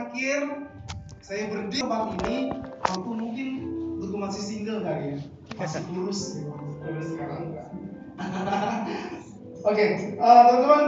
[0.00, 0.64] terakhir
[1.20, 2.36] saya berdiri di tempat ini
[2.88, 3.48] waktu mungkin
[4.00, 5.18] waktu masih single kali ya.
[5.60, 6.20] Masih kurus
[6.80, 7.68] Kalau sekarang enggak.
[9.68, 9.86] Oke
[10.16, 10.84] eh, teman-teman.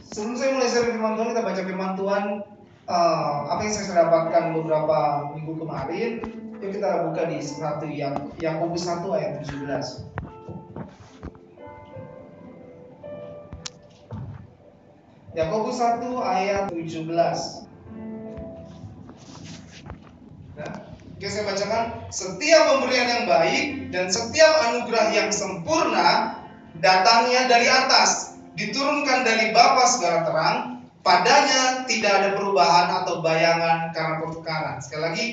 [0.00, 2.24] Sebelum saya mulai sharing firman Tuhan kita baca firman Tuhan
[2.88, 4.98] eh, apa yang saya dapatkan beberapa
[5.36, 6.12] minggu kemarin.
[6.64, 10.13] Yuk kita buka di satu yang Yakobus 1 ayat 17
[15.34, 17.10] Yakobus 1 ayat 17.
[20.54, 20.72] Nah,
[21.18, 21.84] oke saya bacakan.
[22.14, 26.38] Setiap pemberian yang baik dan setiap anugerah yang sempurna
[26.78, 30.58] datangnya dari atas, diturunkan dari Bapa segala terang,
[31.02, 34.78] padanya tidak ada perubahan atau bayangan karena pertukaran.
[34.78, 35.26] Sekali lagi,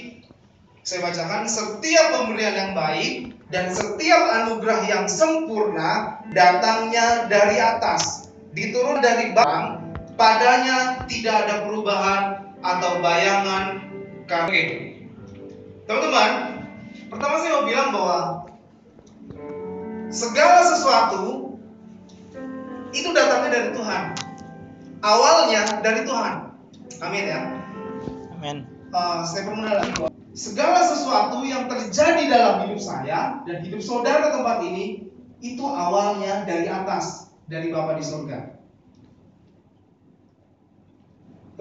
[0.82, 8.98] saya bacakan setiap pemberian yang baik dan setiap anugerah yang sempurna datangnya dari atas, diturun
[8.98, 9.81] dari Bapa
[10.16, 12.22] padanya tidak ada perubahan
[12.62, 13.66] atau bayangan
[14.30, 14.64] kami.
[15.90, 16.32] Teman-teman,
[17.10, 18.20] pertama saya mau bilang bahwa
[20.12, 21.56] segala sesuatu
[22.92, 24.04] itu datangnya dari Tuhan.
[25.02, 26.34] Awalnya dari Tuhan.
[27.02, 27.42] Amin ya.
[28.38, 28.58] Amin.
[28.92, 34.30] Uh, saya permudah lagi bahwa segala sesuatu yang terjadi dalam hidup saya dan hidup saudara
[34.30, 35.10] tempat ini
[35.42, 38.61] itu awalnya dari atas, dari Bapa di surga.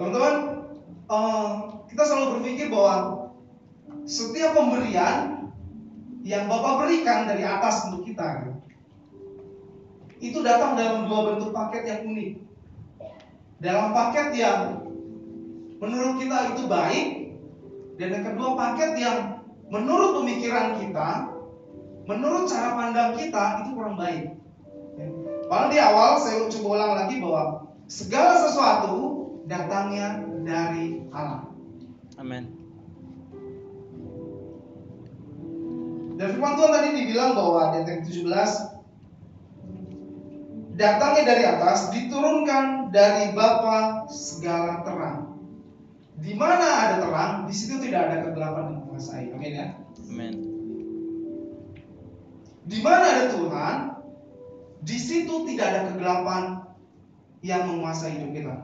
[0.01, 0.65] Teman-teman,
[1.13, 1.45] uh,
[1.85, 3.29] kita selalu berpikir bahwa
[4.09, 5.45] setiap pemberian
[6.25, 8.49] yang Bapak berikan dari atas untuk kita,
[10.17, 12.31] itu datang dalam dua bentuk paket yang unik.
[13.61, 14.89] Dalam paket yang
[15.77, 17.07] menurut kita itu baik,
[18.01, 19.17] dan yang kedua paket yang
[19.69, 21.29] menurut pemikiran kita,
[22.09, 24.33] menurut cara pandang kita itu kurang baik.
[25.45, 29.10] Padahal di awal saya coba ulang lagi bahwa segala sesuatu
[29.45, 31.49] datangnya dari Allah.
[32.17, 32.61] Amin.
[36.21, 38.71] Dan firman Tuhan tadi dibilang bahwa di ayat 17
[40.77, 45.37] datangnya dari atas, diturunkan dari Bapa segala terang.
[46.21, 49.33] Di mana ada terang, di situ tidak ada kegelapan yang menguasai.
[49.33, 49.67] Amin ya.
[50.09, 50.33] Amin.
[52.69, 53.77] Di mana ada Tuhan,
[54.85, 56.43] di situ tidak ada kegelapan
[57.41, 58.55] yang menguasai hidup kita.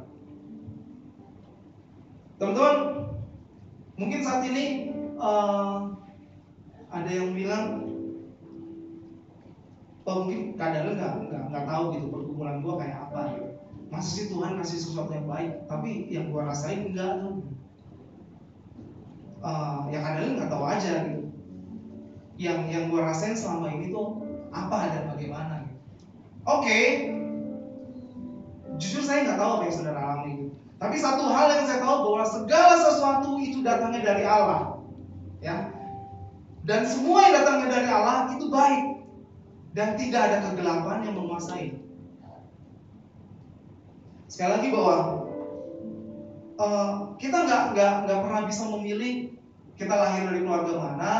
[2.37, 2.77] Teman-teman,
[3.97, 5.89] mungkin saat ini uh,
[6.93, 7.81] ada yang bilang,
[10.05, 13.21] oh mungkin kadang nggak nggak nggak tahu gitu pergumulan gua kayak apa.
[13.89, 17.41] Masa sih Tuhan kasih sesuatu yang baik, tapi yang gua rasain enggak tuh.
[19.41, 21.25] Uh, ya kadang nggak tahu aja gitu.
[22.37, 24.21] Yang yang gua rasain selama ini tuh
[24.53, 25.81] apa dan bagaimana gitu.
[26.45, 26.85] Oke, okay.
[28.77, 30.26] jujur saya nggak tahu apa yang saudara alami.
[30.77, 34.77] Tapi satu hal yang saya tahu bahwa segala sesuatu itu datangnya dari Allah.
[35.41, 35.73] Ya.
[36.61, 38.83] Dan semua yang datangnya dari Allah itu baik
[39.73, 41.81] dan tidak ada kegelapan yang menguasai.
[44.29, 44.95] Sekali lagi bahwa
[46.61, 49.33] uh, kita nggak nggak nggak pernah bisa memilih
[49.77, 51.13] kita lahir dari keluarga mana,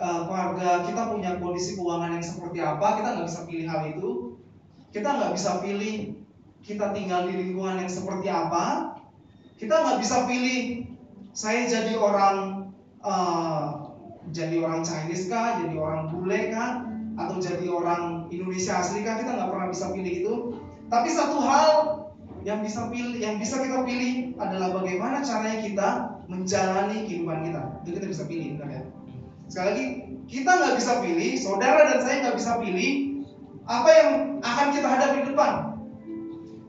[0.00, 4.10] uh, keluarga kita punya kondisi keuangan yang seperti apa, kita nggak bisa pilih hal itu.
[4.92, 6.20] Kita nggak bisa pilih
[6.62, 8.96] kita tinggal di lingkungan yang seperti apa,
[9.58, 10.86] kita nggak bisa pilih
[11.34, 12.70] saya jadi orang
[13.02, 13.92] uh,
[14.30, 16.86] jadi orang Chinese kah, jadi orang bule kah,
[17.18, 20.34] atau jadi orang Indonesia asli kah, kita nggak pernah bisa pilih itu.
[20.86, 21.70] Tapi satu hal
[22.46, 25.88] yang bisa pilih, yang bisa kita pilih adalah bagaimana caranya kita
[26.30, 27.62] menjalani kehidupan kita.
[27.82, 28.82] Itu kita bisa pilih, benar ya.
[29.50, 29.86] Sekali lagi,
[30.30, 32.90] kita nggak bisa pilih, saudara dan saya nggak bisa pilih
[33.62, 34.08] apa yang
[34.42, 35.71] akan kita hadapi di depan.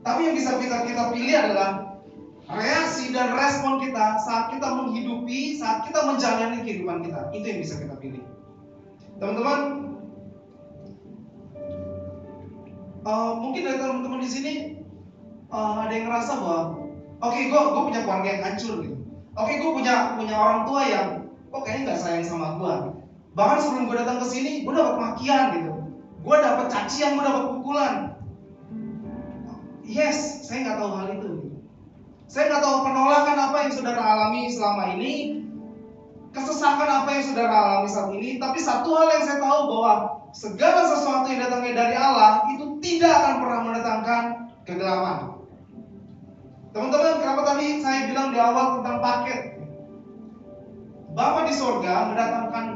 [0.04, 1.96] Tapi yang bisa kita kita pilih adalah
[2.44, 7.32] reaksi dan respon kita saat kita menghidupi, saat kita menjalani kehidupan kita.
[7.32, 8.20] Itu yang bisa kita pilih.
[9.16, 9.60] Teman-teman,
[13.08, 14.54] uh, mungkin dari teman-teman di sini
[15.48, 16.60] uh, ada yang ngerasa bahwa,
[17.24, 18.96] oke, okay, gue punya keluarga yang hancur gitu.
[19.34, 21.06] Oke, okay, gue punya punya orang tua yang
[21.48, 22.74] kok kayaknya nggak sayang sama gue.
[23.34, 25.72] Bahkan sebelum gue datang ke sini, gue dapat makian gitu.
[26.20, 28.13] Gue dapat cacian, gue dapat pukulan
[29.84, 31.32] Yes, saya nggak tahu hal itu.
[32.24, 35.44] Saya nggak tahu penolakan apa yang saudara alami selama ini,
[36.32, 38.40] kesesakan apa yang saudara alami saat ini.
[38.40, 39.92] Tapi satu hal yang saya tahu bahwa
[40.32, 44.22] segala sesuatu yang datangnya dari Allah itu tidak akan pernah mendatangkan
[44.64, 45.18] kegelapan.
[46.74, 49.40] Teman-teman, kenapa tadi saya bilang di awal tentang paket?
[51.14, 52.66] Bapak di sorga mendatangkan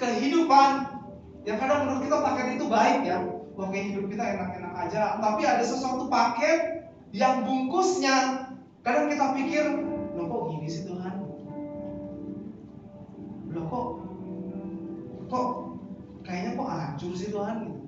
[0.00, 0.68] kehidupan
[1.44, 3.20] yang kadang menurut kita paket itu baik ya.
[3.54, 5.16] kayak hidup kita enak-enak aja.
[5.22, 8.50] Tapi ada sesuatu paket yang bungkusnya.
[8.84, 9.64] Kadang kita pikir,
[10.12, 11.14] loh kok gini sih Tuhan?
[13.54, 13.86] Loh kok,
[15.32, 15.48] kok
[16.26, 17.80] kayaknya kok hancur sih Tuhan gitu.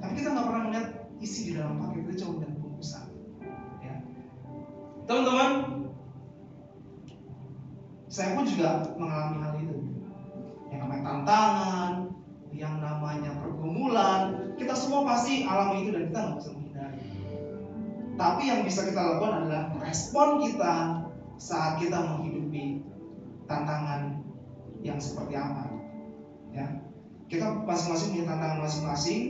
[0.00, 0.88] Tapi kita nggak pernah melihat
[1.20, 3.06] isi di dalam paket itu cuma dan bungkusan.
[3.84, 3.94] Ya.
[5.04, 5.50] Teman-teman,
[8.10, 9.78] saya pun juga mengalami hal itu.
[10.72, 11.92] Yang namanya tantangan,
[12.50, 17.00] yang namanya pergumulan, kita semua pasti alami itu dan kita nggak bisa menghindari.
[18.18, 20.74] Tapi yang bisa kita lakukan adalah respon kita
[21.40, 22.84] saat kita menghidupi
[23.48, 24.20] tantangan
[24.84, 25.72] yang seperti apa.
[26.50, 26.66] Ya,
[27.30, 29.20] kita masing-masing punya tantangan masing-masing,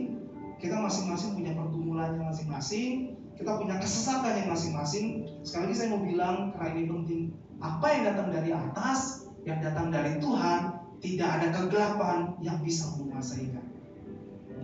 [0.56, 5.28] kita masing-masing punya pergumulannya masing-masing, kita punya kesesatannya masing-masing.
[5.44, 7.22] Sekali lagi saya mau bilang karena ini penting,
[7.60, 13.48] apa yang datang dari atas, yang datang dari Tuhan, tidak ada kegelapan yang bisa menguasai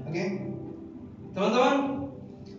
[0.06, 0.28] Oke, okay?
[1.34, 2.06] teman-teman,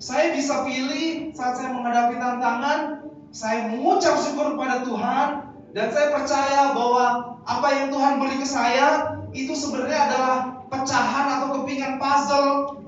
[0.03, 5.27] saya bisa pilih saat saya menghadapi tantangan, saya mengucap syukur kepada Tuhan,
[5.71, 7.05] dan saya percaya bahwa
[7.47, 10.35] apa yang Tuhan beri ke saya itu sebenarnya adalah
[10.67, 12.83] pecahan atau kepingan puzzle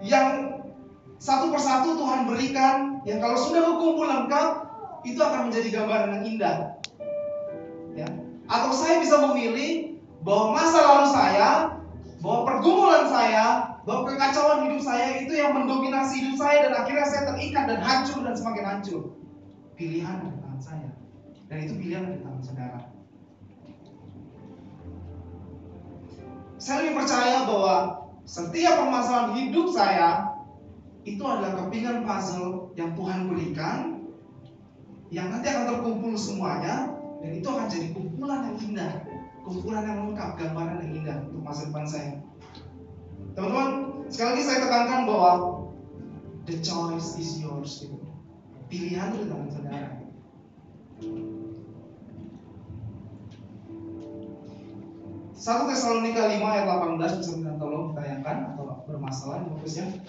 [0.00, 0.60] yang
[1.20, 4.48] satu persatu Tuhan berikan yang kalau sudah berkumpul lengkap
[5.04, 6.56] itu akan menjadi gambaran yang indah.
[7.92, 8.08] Ya.
[8.48, 9.83] Atau saya bisa memilih
[10.24, 11.48] bahwa masa lalu saya,
[12.24, 13.44] bahwa pergumulan saya,
[13.84, 18.24] bahwa kekacauan hidup saya itu yang mendominasi hidup saya dan akhirnya saya terikat dan hancur
[18.24, 19.02] dan semakin hancur.
[19.76, 20.90] Pilihan ada di tangan saya.
[21.52, 22.80] Dan itu pilihan ada di tangan saudara.
[26.56, 27.76] Saya lebih percaya bahwa
[28.24, 30.32] setiap permasalahan hidup saya
[31.04, 34.08] itu adalah kepingan puzzle yang Tuhan berikan
[35.12, 36.88] yang nanti akan terkumpul semuanya
[37.20, 38.92] dan itu akan jadi kumpulan yang indah
[39.44, 42.10] kumpulan yang lengkap gambaran yang indah untuk masa depan saya
[43.36, 43.68] teman-teman
[44.08, 45.32] sekali lagi saya tekankan bahwa
[46.48, 48.00] the choice is yours gitu.
[48.72, 49.90] pilihan itu tangan saudara
[55.34, 56.64] Satu Tesalonika 5 ayat
[56.96, 60.00] 18 bisa minta tolong ditayangkan atau bermasalah fokusnya.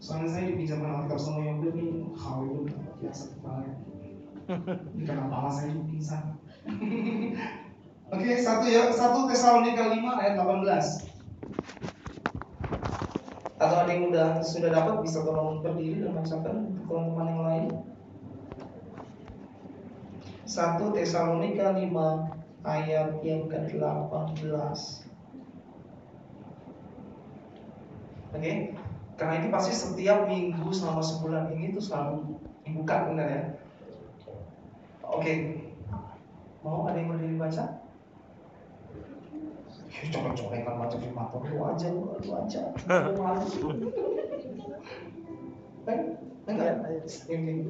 [0.00, 3.76] Soalnya saya dipinjamkan Alkitab sama yang nih, hal itu biasa kepala.
[4.96, 6.22] Ini karena kepala saya ini pingsan.
[8.10, 11.06] Oke, satu ya, satu Tesalonika 5 ayat 18.
[13.54, 17.66] Atau ada yang udah sudah dapat bisa tolong berdiri dan bacakan teman-teman yang lain.
[20.42, 24.50] Satu Tesalonika 5 ayat yang ke-18.
[28.34, 28.52] Oke,
[29.14, 33.42] karena ini pasti setiap minggu selama sebulan ini tuh selalu dibuka benar ya.
[35.06, 35.62] Oke,
[36.66, 37.79] mau ada yang berdiri baca?
[39.90, 42.62] Coba-coba baca firman Tuhan lu aja, lu aja.
[45.88, 45.96] Eh,
[46.44, 46.86] enggak.
[47.32, 47.66] Ini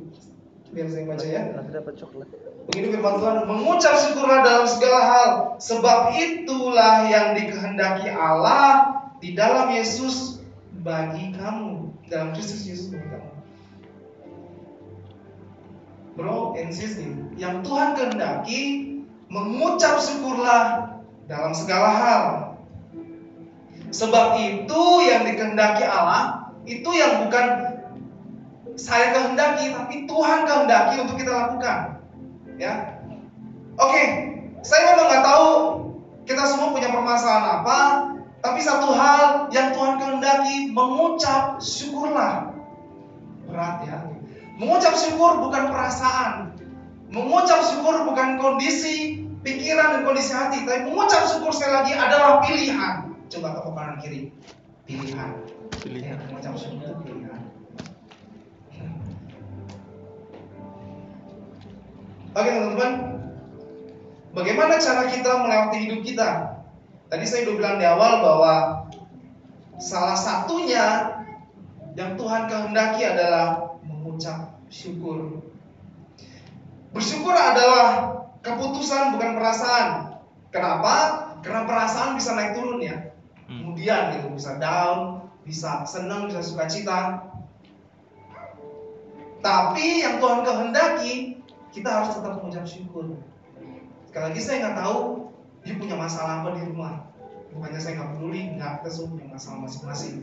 [0.75, 1.43] biar saya baca ya.
[1.55, 2.29] Nanti dapat coklat.
[2.69, 5.31] Begini firman Tuhan, mengucap syukurlah dalam segala hal,
[5.63, 10.45] sebab itulah yang dikehendaki Allah di dalam Yesus
[10.85, 13.31] bagi kamu, dalam Kristus Yesus bagi kamu.
[16.19, 17.07] Bro and sister,
[17.41, 18.63] yang Tuhan kehendaki
[19.31, 21.00] mengucap syukurlah
[21.31, 22.23] dalam segala hal.
[23.95, 27.47] Sebab itu yang dikehendaki Allah, itu yang bukan
[28.75, 31.79] saya kehendaki, tapi Tuhan kehendaki untuk kita lakukan.
[32.59, 33.03] Ya,
[33.79, 34.03] oke,
[34.61, 35.49] saya memang nggak tahu
[36.29, 37.79] kita semua punya permasalahan apa,
[38.45, 42.53] tapi satu hal yang Tuhan kehendaki mengucap syukurlah.
[43.49, 43.99] Berat ya.
[44.61, 46.55] Mengucap syukur bukan perasaan.
[47.11, 52.95] Mengucap syukur bukan kondisi pikiran dan kondisi hati, tapi mengucap syukur sekali lagi adalah pilihan.
[53.31, 54.35] Coba tepuk kanan kiri.
[54.85, 55.31] Pilihan.
[55.81, 56.17] Pilihan.
[56.19, 57.41] Ya, mengucap syukur itu pilihan.
[62.31, 62.93] Oke teman-teman,
[64.31, 66.29] bagaimana cara kita melewati hidup kita?
[67.11, 68.55] Tadi saya sudah bilang di awal bahwa
[69.83, 71.11] salah satunya
[71.99, 75.43] yang Tuhan kehendaki adalah mengucap syukur.
[76.95, 79.89] Bersyukur adalah keputusan bukan perasaan.
[80.51, 80.95] Kenapa?
[81.41, 83.15] Karena perasaan bisa naik turun ya.
[83.51, 87.27] Kemudian gitu bisa down, bisa senang, bisa sukacita.
[89.41, 91.41] Tapi yang Tuhan kehendaki
[91.73, 93.17] kita harus tetap mengucap syukur.
[94.11, 94.99] Sekali lagi saya nggak tahu
[95.65, 97.09] dia punya masalah apa di rumah.
[97.51, 100.17] Bukannya saya nggak peduli, nggak kita semua punya masalah masing-masing.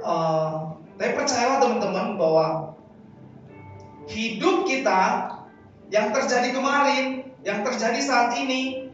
[0.00, 2.46] Uh, tapi percayalah teman-teman bahwa
[4.10, 5.30] hidup kita
[5.90, 8.90] yang terjadi kemarin, yang terjadi saat ini,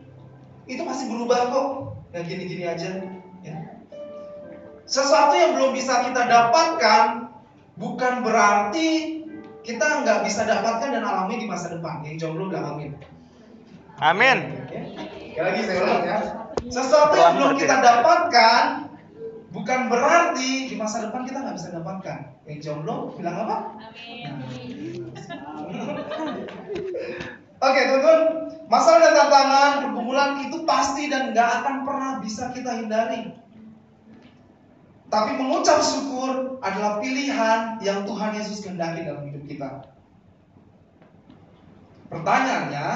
[0.67, 1.69] itu pasti berubah kok.
[2.15, 2.91] Nggak gini-gini aja.
[3.43, 3.57] Ya.
[4.87, 7.35] Sesuatu yang belum bisa kita dapatkan
[7.77, 9.23] bukan berarti
[9.67, 12.07] kita nggak bisa dapatkan dan alami di masa depan.
[12.07, 12.91] Yang jomblo nggak amin.
[13.99, 14.39] Amin.
[15.35, 16.19] Sekali lagi saya ulang ya.
[16.67, 18.63] Sesuatu yang belum kita dapatkan
[19.51, 22.19] bukan berarti di masa depan kita nggak bisa dapatkan.
[22.47, 23.57] Yang jomblo bilang apa?
[27.57, 28.21] Oke teman-teman,
[28.69, 33.33] masalah dan tantangan pergumulan itu pasti dan nggak akan pernah bisa kita hindari.
[35.07, 39.69] Tapi mengucap syukur adalah pilihan yang Tuhan Yesus kehendaki dalam hidup kita.
[42.13, 42.87] Pertanyaannya,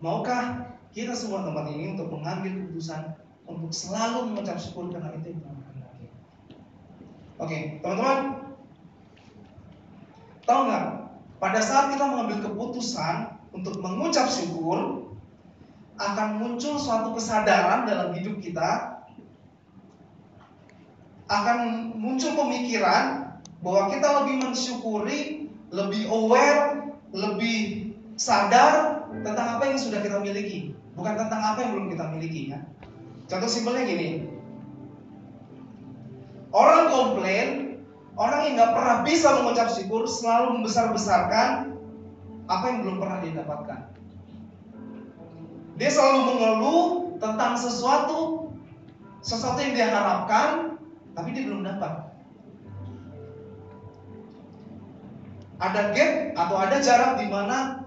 [0.00, 5.40] maukah kita semua tempat ini untuk mengambil keputusan untuk selalu mengucap syukur karena itu yang
[5.42, 6.06] Tuhan kehendaki?
[7.36, 8.18] Oke, teman-teman,
[10.46, 10.84] tahu nggak?
[11.40, 15.10] Pada saat kita mengambil keputusan untuk mengucap syukur,
[16.00, 19.00] akan muncul suatu kesadaran dalam hidup kita
[21.30, 25.20] akan muncul pemikiran bahwa kita lebih mensyukuri,
[25.70, 31.86] lebih aware, lebih sadar tentang apa yang sudah kita miliki, bukan tentang apa yang belum
[31.94, 32.58] kita miliki ya.
[33.30, 34.26] Contoh simpelnya gini.
[36.50, 37.78] Orang komplain,
[38.18, 41.78] orang yang nggak pernah bisa mengucap syukur selalu membesar-besarkan
[42.50, 43.80] apa yang belum pernah dia dapatkan.
[45.78, 46.88] Dia selalu mengeluh
[47.22, 48.50] tentang sesuatu,
[49.22, 50.76] sesuatu yang dia harapkan,
[51.14, 52.10] tapi dia belum dapat.
[55.60, 57.86] Ada gap atau ada jarak di mana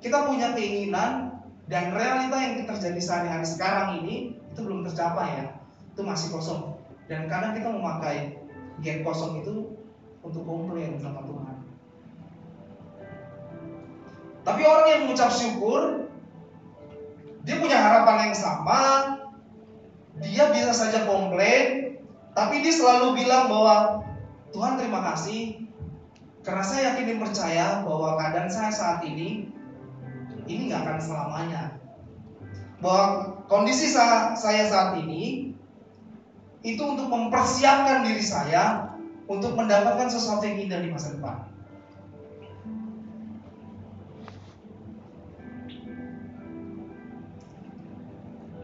[0.00, 1.36] kita punya keinginan
[1.68, 5.46] dan realita yang terjadi sehari-hari sekarang ini itu belum tercapai ya.
[5.94, 6.80] Itu masih kosong.
[7.06, 8.40] Dan kadang kita memakai
[8.82, 9.76] gap kosong itu
[10.24, 11.57] untuk komplain sama Tuhan.
[14.48, 16.08] Tapi orang yang mengucap syukur,
[17.44, 18.80] dia punya harapan yang sama,
[20.24, 22.00] dia bisa saja komplain,
[22.32, 24.00] tapi dia selalu bilang bahwa
[24.56, 25.68] Tuhan terima kasih
[26.40, 29.52] karena saya yakin dan percaya bahwa keadaan saya saat ini
[30.48, 31.76] ini nggak akan selamanya.
[32.80, 35.52] Bahwa kondisi saya saat ini
[36.64, 38.96] itu untuk mempersiapkan diri saya
[39.28, 41.57] untuk mendapatkan sesuatu yang indah di masa depan.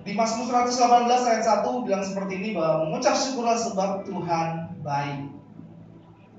[0.04, 5.32] Di Mazmur 118 ayat 1 bilang seperti ini bahwa mengucap syukurlah sebab Tuhan baik.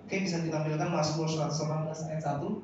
[0.06, 2.62] Oke, bisa ditampilkan Mazmur 118 ayat 1.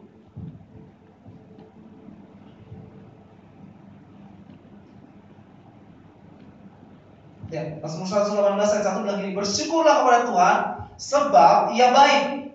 [7.49, 10.57] Ya, Mazmur 118 ayat 1 bilang gini, bersyukurlah kepada Tuhan
[11.01, 12.53] sebab ia baik.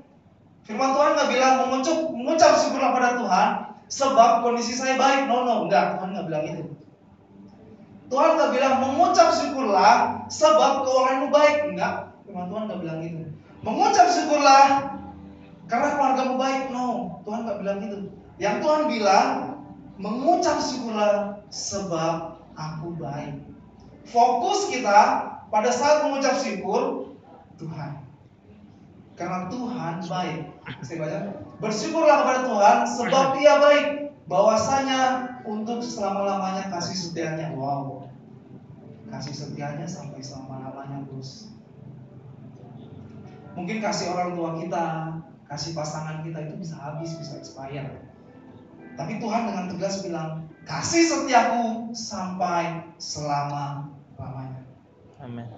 [0.71, 3.49] Firman Tuhan nggak bilang mengucap, mengucap syukurlah pada Tuhan
[3.91, 5.27] sebab kondisi saya baik.
[5.27, 5.99] No, no, enggak.
[5.99, 6.86] Tuhan nggak bilang itu.
[8.07, 11.57] Tuhan nggak bilang mengucap syukurlah sebab keuanganmu baik.
[11.75, 11.95] Enggak.
[12.27, 13.23] Firman Tuhan nggak bilang itu.
[13.67, 14.67] Mengucap syukurlah
[15.67, 16.63] karena keluargamu baik.
[16.71, 17.99] No, Tuhan nggak bilang itu.
[18.39, 19.29] Yang Tuhan bilang
[19.97, 23.43] mengucap syukurlah sebab aku baik.
[24.07, 24.99] Fokus kita
[25.51, 27.15] pada saat mengucap syukur
[27.59, 28.05] Tuhan.
[29.17, 30.41] Karena Tuhan baik.
[30.85, 31.19] Saya baca.
[31.65, 33.87] Bersyukurlah kepada Tuhan sebab Dia baik.
[34.27, 35.01] Bahwasanya
[35.47, 37.55] untuk selama-lamanya kasih setianya.
[37.57, 37.96] Wow.
[39.07, 41.55] Kasih setianya sampai selama-lamanya, Bos.
[43.57, 44.87] Mungkin kasih orang tua kita,
[45.49, 47.89] kasih pasangan kita itu bisa habis, bisa expired.
[48.97, 54.65] Tapi Tuhan dengan tegas bilang, kasih setiaku sampai selama-lamanya.
[55.23, 55.49] Amin.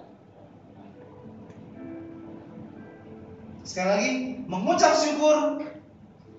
[3.67, 4.11] Sekali lagi,
[4.47, 5.61] mengucap syukur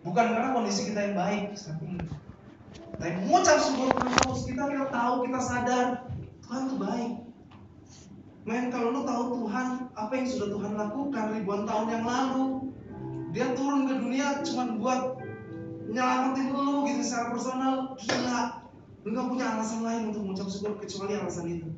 [0.00, 2.00] bukan karena kondisi kita yang baik, tapi
[3.00, 6.09] tapi mengucap syukur terus kita kita tahu kita sadar
[6.50, 7.12] Tuhan itu baik.
[8.42, 12.75] Men kalau lu tahu Tuhan apa yang sudah Tuhan lakukan ribuan tahun yang lalu,
[13.30, 15.23] dia turun ke dunia cuma buat
[15.87, 18.66] nyelamatin lu gitu secara personal, gila.
[19.07, 21.71] Lu gak punya alasan lain untuk mengucap syukur kecuali alasan itu.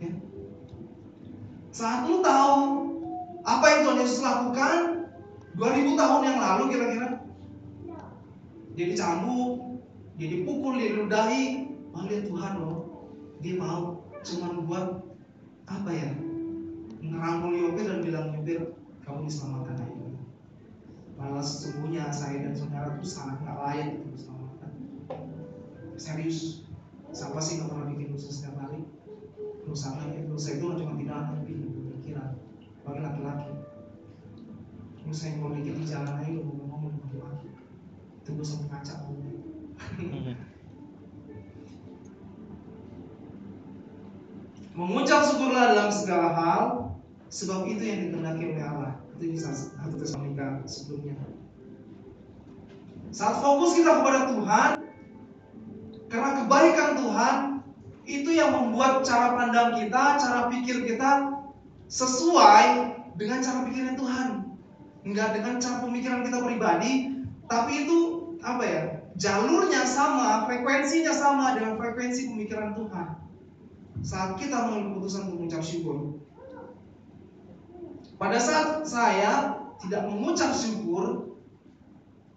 [0.00, 0.16] Ya.
[1.76, 2.56] Saat lu tahu
[3.44, 5.12] apa yang Tuhan Yesus lakukan
[5.60, 7.08] 2000 tahun yang lalu kira-kira
[8.72, 9.84] dia dicambuk,
[10.16, 11.65] dia dipukul, dia diludahi,
[12.04, 13.08] lihat Tuhan loh,
[13.40, 14.86] dia mau cuman buat
[15.66, 16.10] apa ya
[17.00, 18.74] ngerangkul Yopir dan bilang Yopir
[19.06, 20.06] kamu diselamatkan aja
[21.16, 24.70] malah sesungguhnya saya dan saudara itu sangat nggak layak untuk diselamatkan.
[25.96, 26.68] Serius
[27.08, 28.84] siapa sih nggak pernah bikin dosa setiap hari?
[29.64, 32.30] Dosa ya dosa itu cuma tidak tapi pemikiran
[32.84, 33.52] bagi laki-laki.
[35.08, 37.48] Dosa yang mau dikit di jalan aja lu ngomong ngomong laki
[38.26, 38.30] itu
[38.68, 40.45] kaca ngomongnya
[44.76, 46.62] mengucap bersyukurlah dalam segala hal,
[47.32, 48.92] sebab itu yang dikehendaki oleh Allah.
[49.16, 51.16] Itu bisa satu Tesalonika sebelumnya.
[53.08, 54.70] Saat fokus kita kepada Tuhan,
[56.12, 57.36] karena kebaikan Tuhan
[58.04, 61.32] itu yang membuat cara pandang kita, cara pikir kita
[61.88, 64.28] sesuai dengan cara pikirnya Tuhan.
[65.08, 66.92] Enggak dengan cara pemikiran kita pribadi,
[67.48, 67.98] tapi itu
[68.44, 68.82] apa ya?
[69.16, 73.25] Jalurnya sama, frekuensinya sama dengan frekuensi pemikiran Tuhan.
[74.04, 75.96] Saat kita mengambil keputusan untuk mengucap syukur.
[78.16, 79.32] Pada saat saya
[79.76, 81.36] tidak mengucap syukur,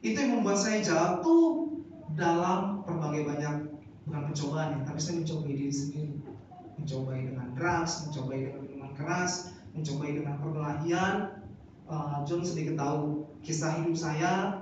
[0.04, 1.72] itu yang membuat saya jatuh
[2.16, 3.56] dalam berbagai banyak
[4.08, 6.16] bukan pencobaan ya, tapi saya mencobai diri sendiri.
[6.80, 9.34] Mencobai dengan drugs, mencobai dengan minuman keras,
[9.76, 11.16] mencobai dengan perkelahian.
[11.90, 14.62] Uh, John sedikit tahu kisah hidup saya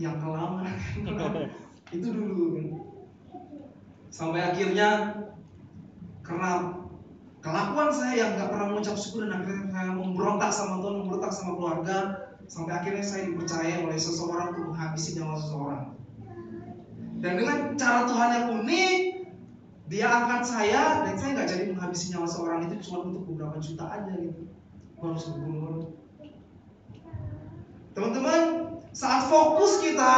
[0.00, 0.64] yang kelam
[1.94, 2.93] itu dulu
[4.14, 5.18] sampai akhirnya
[6.22, 6.78] karena
[7.42, 11.52] kelakuan saya yang nggak pernah mengucap syukur dan akhirnya saya memberontak sama Tuhan, memberontak sama
[11.58, 11.96] keluarga,
[12.46, 15.84] sampai akhirnya saya dipercaya oleh seseorang untuk menghabisi nyawa seseorang.
[17.18, 18.96] Dan dengan cara Tuhan yang unik,
[19.90, 23.84] dia angkat saya dan saya nggak jadi menghabisi nyawa seorang itu cuma untuk beberapa juta
[23.90, 24.42] aja gitu.
[25.02, 25.90] Harus berbunuh.
[27.92, 28.42] Teman-teman,
[28.94, 30.14] saat fokus kita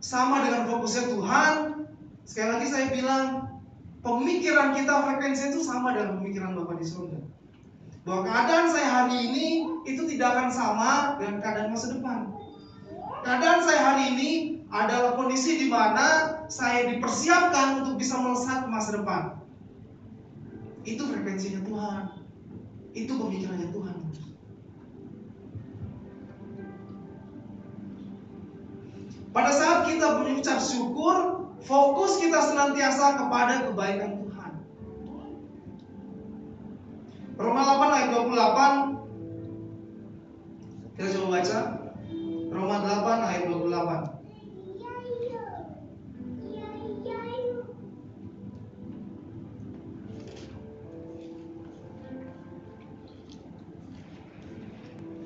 [0.00, 1.73] sama dengan fokusnya Tuhan,
[2.24, 3.54] sekali lagi saya bilang,
[4.04, 7.18] pemikiran kita frekuensi itu sama dengan pemikiran Bapak di surga.
[8.04, 9.46] Bahwa keadaan saya hari ini
[9.88, 12.18] itu tidak akan sama dengan keadaan masa depan.
[13.24, 14.30] Keadaan saya hari ini
[14.68, 19.22] adalah kondisi di mana saya dipersiapkan untuk bisa melesat ke masa depan.
[20.84, 22.02] Itu frekuensinya Tuhan.
[22.92, 23.96] Itu pemikirannya Tuhan.
[29.34, 34.52] Pada saat kita mengucap syukur, fokus kita senantiasa kepada kebaikan Tuhan.
[37.40, 38.94] Roma 8 ayat 28
[40.94, 41.58] Kita coba baca
[42.54, 44.14] Roma 8 ayat 28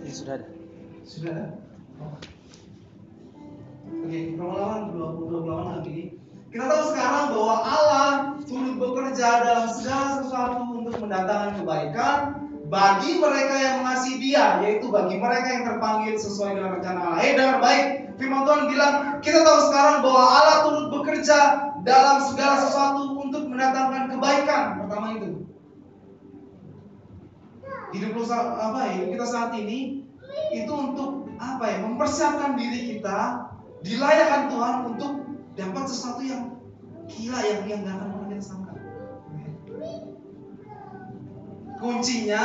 [0.08, 0.48] Ini sudah ada.
[1.04, 1.52] Sudah ada?
[2.00, 2.16] Oh.
[4.08, 6.16] Oke, Roma 8 28 lagi.
[6.48, 8.08] Kita tahu sekarang bahwa Allah
[8.48, 12.16] turut bekerja dalam segala sesuatu untuk mendatangkan kebaikan
[12.72, 17.20] bagi mereka yang mengasihi Dia, yaitu bagi mereka yang terpanggil sesuai dengan rencana Allah.
[17.20, 17.84] Eh, dengar baik.
[18.16, 21.38] Firman Tuhan bilang, kita tahu sekarang bahwa Allah turut bekerja
[21.84, 24.62] dalam segala sesuatu untuk mendatangkan kebaikan.
[24.84, 25.28] Pertama itu.
[27.92, 28.90] Hidup lu apa ya?
[29.00, 30.04] Hidup kita saat ini
[30.52, 31.76] itu untuk apa ya?
[31.84, 33.48] Mempersiapkan diri kita
[33.84, 35.27] dilayakkan Tuhan untuk
[35.58, 36.54] dapat sesuatu yang
[37.10, 38.72] gila yang yang nggak akan pernah kita sangka.
[41.78, 42.44] Kuncinya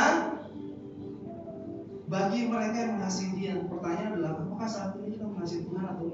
[2.10, 3.54] bagi mereka yang mengasihi Dia.
[3.70, 6.06] Pertanyaan adalah apakah saat ini kita mengasihi Tuhan atau?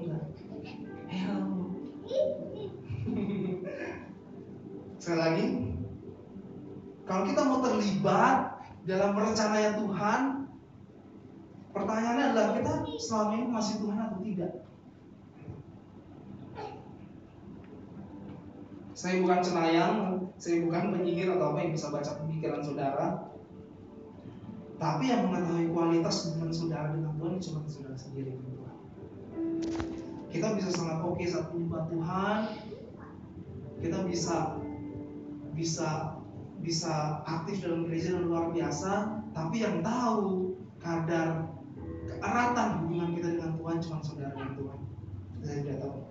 [1.09, 1.41] Hello.
[5.01, 5.45] Sekali lagi,
[7.09, 10.21] kalau kita mau terlibat dalam rencananya Tuhan,
[11.73, 14.61] pertanyaannya adalah kita selama ini masih Tuhan atau tidak?
[19.01, 19.97] Saya bukan cenayang,
[20.37, 23.33] saya bukan penyihir atau apa yang bisa baca pemikiran saudara.
[24.77, 28.37] Tapi yang mengetahui kualitas hubungan saudara dengan Tuhan cuma saudara sendiri.
[30.29, 32.39] Kita bisa sangat oke saat menyembah Tuhan.
[33.81, 34.61] Kita bisa
[35.57, 36.21] bisa
[36.61, 41.49] bisa aktif dalam gereja yang luar biasa, tapi yang tahu kadar
[42.05, 44.79] keeratan hubungan kita dengan Tuhan cuma saudara dengan Tuhan.
[45.41, 46.10] Saya tidak tahu.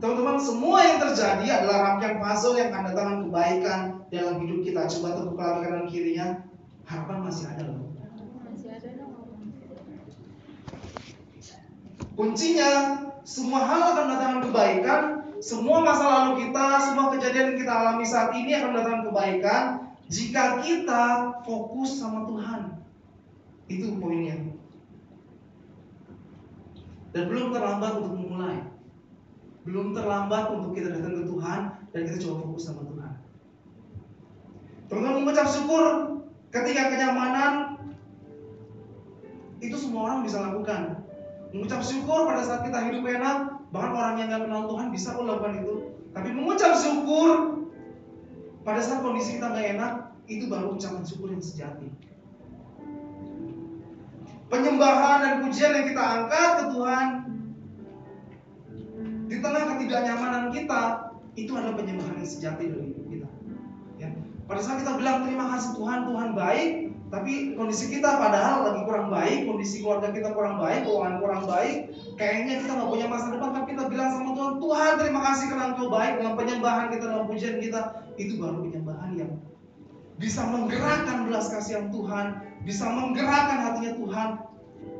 [0.00, 4.80] Teman-teman, semua yang terjadi adalah rangkaian puzzle yang akan datangkan kebaikan dalam hidup kita.
[4.88, 6.26] Coba tepuk lagi kanan kirinya.
[6.88, 7.92] Harapan masih ada loh.
[12.16, 12.70] Kuncinya,
[13.28, 15.02] semua hal akan mendatangkan kebaikan.
[15.40, 19.62] Semua masa lalu kita, semua kejadian yang kita alami saat ini akan mendatangkan kebaikan
[20.08, 21.04] jika kita
[21.44, 22.60] fokus sama Tuhan.
[23.68, 24.36] Itu poinnya.
[27.12, 28.79] Dan belum terlambat untuk memulai.
[29.68, 31.60] Belum terlambat untuk kita datang ke Tuhan
[31.92, 33.12] dan kita coba fokus sama Tuhan.
[34.88, 35.84] Teman-teman mengucap syukur
[36.50, 37.78] ketika kenyamanan
[39.60, 41.04] itu semua orang bisa lakukan.
[41.52, 43.38] Mengucap syukur pada saat kita hidup enak,
[43.70, 45.74] bahkan orang yang nggak kenal Tuhan bisa kok lakukan itu.
[46.10, 47.62] Tapi mengucap syukur
[48.66, 49.92] pada saat kondisi kita nggak enak,
[50.30, 51.90] itu baru ucapan syukur yang sejati.
[54.50, 57.06] Penyembahan dan pujian yang kita angkat ke Tuhan
[59.40, 60.80] di tengah ketidaknyamanan kita,
[61.32, 63.28] itu adalah penyembahan yang sejati dari hidup kita.
[63.96, 64.12] Ya.
[64.44, 66.68] Pada saat kita bilang terima kasih Tuhan, Tuhan baik,
[67.08, 71.76] tapi kondisi kita padahal lagi kurang baik, kondisi keluarga kita kurang baik, keuangan kurang baik,
[72.20, 75.64] kayaknya kita nggak punya masa depan, tapi kita bilang sama Tuhan, Tuhan terima kasih karena
[75.72, 77.80] Engkau baik dengan penyembahan kita dalam pujian kita,
[78.20, 79.32] itu baru penyembahan yang
[80.20, 82.26] bisa menggerakkan belas kasihan Tuhan,
[82.68, 84.28] bisa menggerakkan hatinya Tuhan,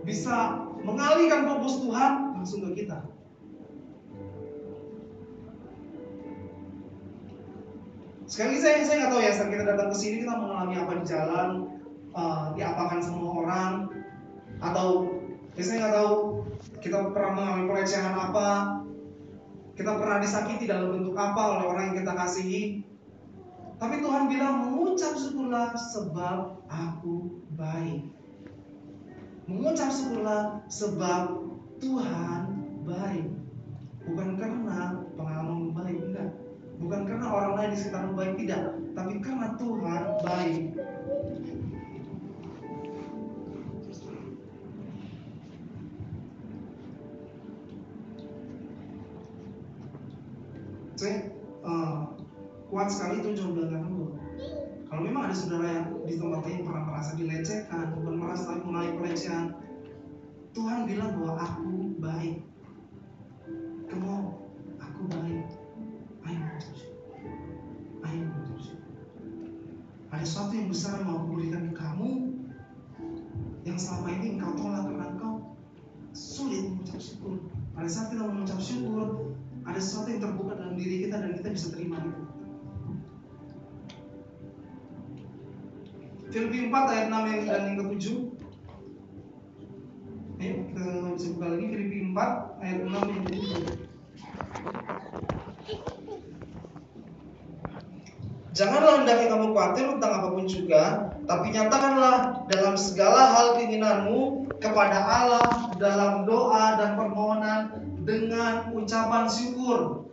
[0.09, 3.20] bisa mengalihkan fokus Tuhan langsung ke kita.
[8.31, 10.93] Sekali lagi saya saya nggak tahu ya saat kita datang ke sini kita mengalami apa
[10.95, 11.49] di jalan,
[12.15, 13.73] uh, diapakan semua orang,
[14.63, 15.11] atau
[15.59, 16.15] ya saya nggak tahu
[16.79, 18.49] kita pernah mengalami pelecehan apa,
[19.75, 22.63] kita pernah disakiti dalam bentuk apa oleh orang yang kita kasihi.
[23.83, 28.15] Tapi Tuhan bilang mengucap syukurlah sebab aku baik.
[29.51, 31.51] Mengucap syukurlah sebab
[31.83, 32.41] Tuhan
[32.87, 33.27] baik.
[34.07, 36.31] Bukan karena pengalaman baik, enggak.
[36.81, 38.73] Bukan karena orang lain di sekitar baik, tidak.
[38.97, 40.63] Tapi karena Tuhan baik.
[50.97, 51.33] Saya
[51.65, 52.13] uh,
[52.69, 54.21] kuat sekali itu bilang bahwa
[54.91, 59.55] kalau memang ada saudara yang di tempat ini pernah merasa dilecehkan, bukan merasa mengalami pelecehan,
[60.51, 62.50] Tuhan bilang bahwa aku baik.
[86.71, 88.07] 4 ayat 6 yang dan yang ke-7.
[90.41, 90.83] Ayo kita
[91.35, 93.51] buka lagi Filipi 4 ayat 6 yang ke-7.
[98.51, 100.83] Janganlah hendaknya kamu khawatir tentang apa pun juga,
[101.25, 107.61] tapi nyatakanlah dalam segala hal keinginanmu kepada Allah dalam doa dan permohonan
[108.05, 110.05] dengan ucapan syukur.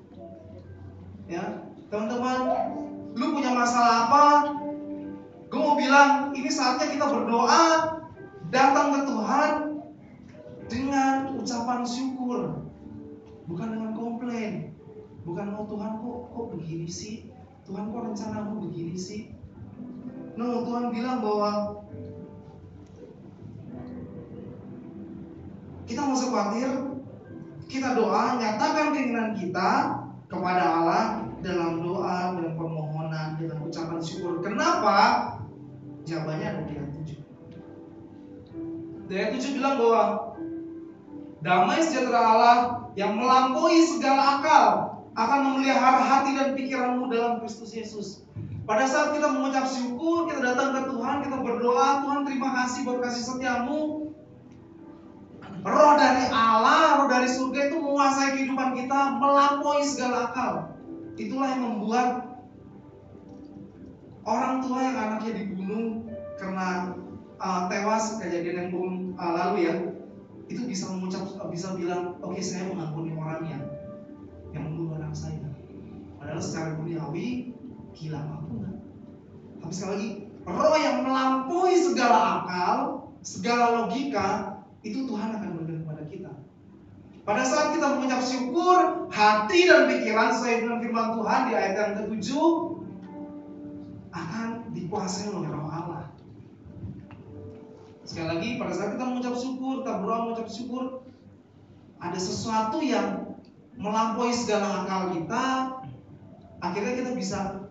[1.28, 2.39] Ya, teman-teman,
[3.20, 4.26] lu punya masalah apa?
[5.48, 7.64] Gue mau bilang, ini saatnya kita berdoa,
[8.52, 9.52] datang ke Tuhan
[10.68, 12.68] dengan ucapan syukur,
[13.48, 14.76] bukan dengan komplain,
[15.24, 17.32] bukan oh Tuhan kok kok begini sih,
[17.64, 19.32] Tuhan kok rencanamu begini sih.
[20.36, 21.82] No, Tuhan bilang bahwa
[25.88, 26.70] kita mau khawatir,
[27.72, 29.96] kita doa, nyatakan keinginan kita
[30.28, 31.04] kepada Allah
[31.40, 34.44] dalam doa dan permohonan dengan ucapan syukur.
[34.44, 35.37] Kenapa?
[36.08, 39.12] Jawabannya ada di ayat 7.
[39.12, 40.04] Di ayat 7 bilang bahwa
[41.43, 42.58] damai sejahtera Allah
[42.96, 44.65] yang melampaui segala akal
[45.20, 48.24] akan memelihara hati dan pikiranmu dalam Kristus Yesus.
[48.63, 53.00] Pada saat kita mengucap syukur, kita datang ke Tuhan, kita berdoa, Tuhan terima kasih buat
[53.04, 54.12] kasih setiamu.
[55.67, 60.54] Roh dari Allah, roh dari surga itu menguasai kehidupan kita, melampaui segala akal.
[61.20, 62.27] Itulah yang membuat
[64.28, 66.04] orang tua yang anaknya dibunuh
[66.36, 66.92] karena
[67.40, 69.76] uh, tewas kejadian yang belum uh, lalu ya,
[70.52, 73.63] itu bisa mengucap, bisa bilang, oke okay, saya mengampuni orangnya
[74.52, 75.48] yang membunuh anak saya.
[76.20, 77.56] Padahal secara duniawi
[77.96, 78.74] gila mampu kan?
[79.63, 80.10] Tapi sekali lagi,
[80.44, 82.78] roh yang melampaui segala akal,
[83.24, 86.32] segala logika, itu Tuhan akan memberikan kepada kita.
[87.28, 88.78] Pada saat kita mengucap syukur,
[89.12, 92.77] hati dan pikiran sesuai dengan firman Tuhan di ayat yang ketujuh
[94.17, 96.10] akan dikuasai oleh roh Allah.
[98.08, 100.84] Sekali lagi, pada saat kita mengucap syukur, kita berdoa mengucap syukur,
[101.99, 103.36] ada sesuatu yang
[103.77, 105.45] melampaui segala akal kita,
[106.63, 107.67] akhirnya kita bisa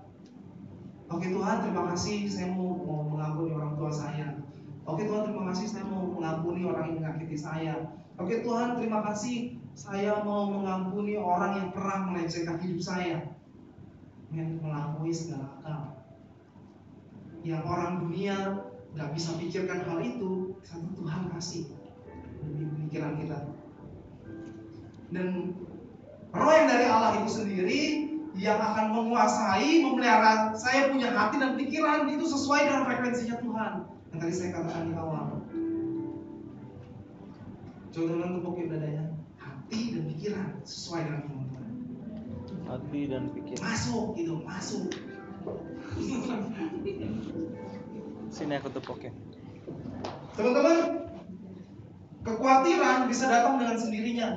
[1.07, 4.43] Oke Tuhan, terima kasih saya mau, mau mengampuni orang tua saya.
[4.91, 7.95] Oke Tuhan, terima kasih saya mau mengampuni orang yang menyakiti saya.
[8.19, 13.23] Oke Tuhan, terima kasih saya mau mengampuni orang yang pernah melecehkan hidup saya.
[14.35, 15.96] Melampaui segala akal.
[17.47, 18.37] Yang orang dunia
[18.99, 21.71] nggak bisa pikirkan hal itu, satu Tuhan kasih
[22.43, 23.39] di pikiran kita.
[25.15, 25.55] Dan
[26.35, 27.83] roh yang dari Allah itu sendiri
[28.35, 33.73] yang akan menguasai, memelihara saya punya hati dan pikiran itu sesuai dengan frekuensinya Tuhan
[34.17, 35.27] yang tadi saya katakan di awal.
[37.93, 39.05] Coba teman tepukin dadanya,
[39.37, 41.71] hati dan pikiran sesuai dengan firman Tuhan.
[42.65, 43.61] Hati dan pikiran.
[43.61, 44.89] Masuk gitu, masuk.
[48.31, 49.13] Sini aku tepukin.
[50.37, 51.09] Teman-teman,
[52.27, 54.29] kekhawatiran bisa datang dengan sendirinya.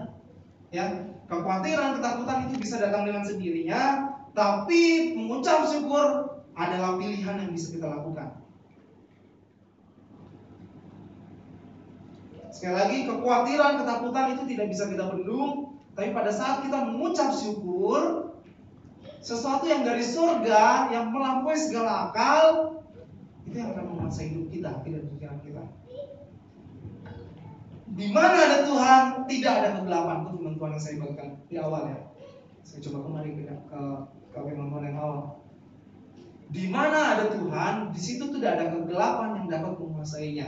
[0.72, 7.76] Ya, kekhawatiran, ketakutan itu bisa datang dengan sendirinya tapi mengucap syukur adalah pilihan yang bisa
[7.76, 8.40] kita lakukan.
[12.50, 18.29] Sekali lagi, kekhawatiran, ketakutan itu tidak bisa kita bendung, tapi pada saat kita mengucap syukur,
[19.20, 22.80] sesuatu yang dari surga yang melampaui segala akal
[23.50, 25.64] itu yang akan menguasai hidup kita, tidak pikiran kita.
[27.90, 30.16] Di mana ada Tuhan, tidak ada kegelapan.
[30.24, 32.00] Itu firman Tuhan yang saya bagikan di awal ya.
[32.62, 33.82] Saya coba kembali ke ke,
[34.30, 35.20] ke yang awal.
[36.50, 40.48] Di mana ada Tuhan, di situ tidak ada kegelapan yang dapat menguasainya.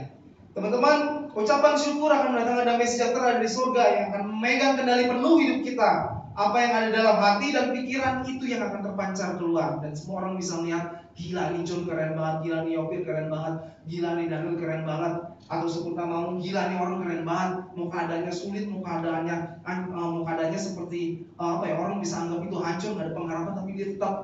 [0.52, 5.58] Teman-teman, ucapan syukur akan mendatangkan damai sejahtera dari surga yang akan memegang kendali penuh hidup
[5.66, 5.90] kita.
[6.32, 10.40] Apa yang ada dalam hati dan pikiran itu yang akan terpancar keluar dan semua orang
[10.40, 14.56] bisa melihat gila nih John keren banget, gila nih Yopir keren banget, gila nih Daniel
[14.56, 15.14] keren banget,
[15.44, 20.24] atau sebut mau gila nih orang keren banget, mau keadaannya sulit, mau keadaannya uh, mau
[20.24, 23.86] keadaannya seperti uh, apa ya orang bisa anggap itu hancur, nggak ada pengharapan, tapi dia
[23.92, 24.14] tetap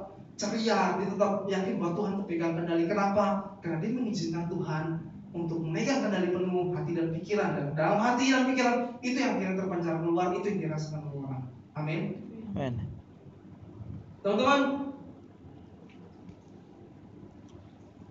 [0.41, 2.85] ceria, dia tetap yakin bahwa Tuhan pegang kendali.
[2.89, 3.25] Kenapa?
[3.61, 4.85] Karena dia mengizinkan Tuhan
[5.37, 9.61] untuk memegang kendali penuh hati dan pikiran dan dalam hati dan pikiran itu yang akhirnya
[9.61, 11.08] terpancar keluar itu yang dirasakan.
[11.79, 12.19] Amin.
[12.59, 12.75] Amin.
[14.19, 14.61] Teman-teman,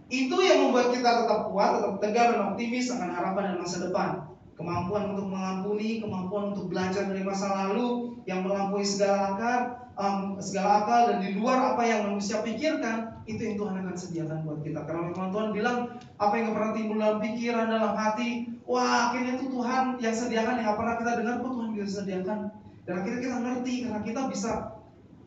[0.08, 4.10] itu yang membuat kita tetap kuat, tetap tegar dan optimis akan harapan dan masa depan.
[4.56, 9.60] Kemampuan untuk mengampuni, kemampuan untuk belajar dari masa lalu yang melampaui segala akal,
[9.99, 14.38] um, segala akal dan di luar apa yang manusia pikirkan, itu yang Tuhan akan sediakan
[14.47, 14.88] buat kita.
[14.88, 15.77] Karena memang Tuhan bilang
[16.17, 18.30] apa yang pernah timbul dalam pikiran, dalam hati,
[18.65, 22.39] wah akhirnya itu Tuhan yang sediakan yang pernah kita dengar pun Tuhan bisa sediakan.
[22.88, 24.52] Dan akhirnya kita ngerti karena kita bisa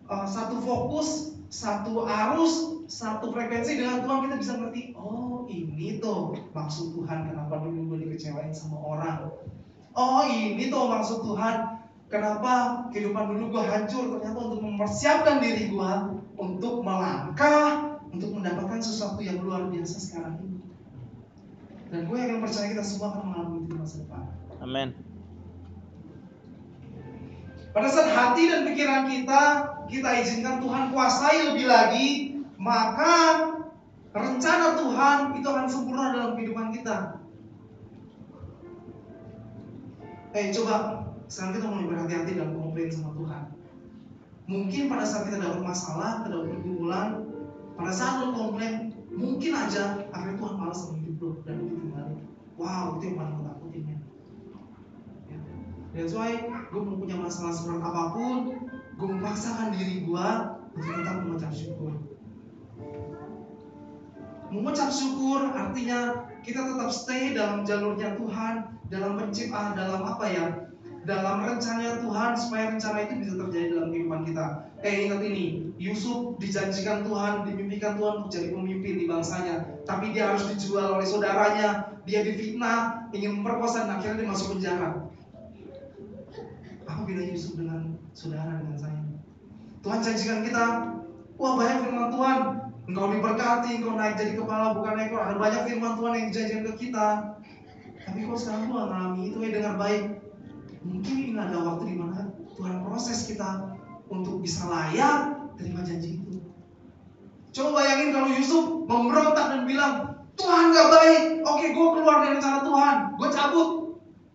[0.08, 4.96] uh, satu fokus, satu arus, satu frekuensi dengan Tuhan kita bisa ngerti.
[4.96, 9.28] Oh ini tuh maksud Tuhan kenapa dulu gue dikecewain sama orang.
[9.92, 15.92] Oh ini tuh maksud Tuhan kenapa kehidupan dulu gue hancur ternyata untuk mempersiapkan diri gue
[16.40, 20.58] untuk melangkah untuk mendapatkan sesuatu yang luar biasa sekarang ini.
[21.92, 24.22] Dan gue yang percaya kita semua akan mengalami itu masa depan.
[24.62, 25.09] Amin.
[27.70, 29.42] Pada saat hati dan pikiran kita,
[29.86, 32.08] kita izinkan Tuhan kuasai lebih lagi,
[32.58, 33.46] maka
[34.10, 37.22] rencana Tuhan itu akan sempurna dalam kehidupan kita.
[40.34, 43.42] Eh coba sekarang kita mulai berhati-hati dalam komplain sama Tuhan.
[44.50, 47.08] Mungkin pada saat kita dapat masalah, kita dapat pergumulan,
[47.78, 52.22] pada saat lo komplain, mungkin aja akhirnya Tuhan malas sama hidup lo dan lo ditinggalin.
[52.58, 53.54] Wow, itu yang paling ya.
[55.90, 56.38] That's why
[56.70, 58.34] gue mau punya masalah seberat apa pun,
[58.94, 60.28] gue memaksakan diri gue
[60.78, 61.92] untuk tetap mengucap syukur.
[64.54, 68.54] Mengucap syukur artinya kita tetap stay dalam jalurnya Tuhan,
[68.86, 70.46] dalam penciptaan, dalam apa ya?
[71.00, 74.46] Dalam rencana Tuhan supaya rencana itu bisa terjadi dalam kehidupan kita.
[74.84, 80.28] Eh ingat ini, Yusuf dijanjikan Tuhan, dimimpikan Tuhan untuk jadi pemimpin di bangsanya, tapi dia
[80.28, 85.08] harus dijual oleh saudaranya, dia difitnah, ingin memperkosa dan akhirnya dia masuk penjara.
[87.00, 89.00] Apa bedanya Yusuf dengan saudara dengan saya?
[89.80, 90.64] Tuhan janjikan kita,
[91.40, 92.38] wah banyak firman Tuhan,
[92.92, 95.24] engkau diberkati, engkau naik jadi kepala bukan ekor.
[95.24, 97.08] Ada banyak firman Tuhan yang dijanjikan ke kita.
[98.04, 100.20] Tapi kok sekarang gua ngalami itu ya dengar baik.
[100.84, 103.80] Mungkin ini ada waktu di mana Tuhan proses kita
[104.12, 106.36] untuk bisa layak terima janji itu.
[107.56, 112.60] Coba bayangin kalau Yusuf memberontak dan bilang, Tuhan gak baik, oke gue keluar dari rencana
[112.60, 113.68] Tuhan, gue cabut.